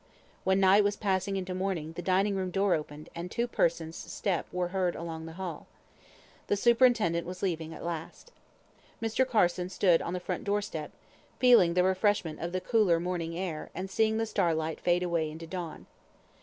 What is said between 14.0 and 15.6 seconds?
the starlight fade away into